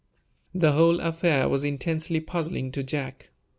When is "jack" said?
2.81-3.29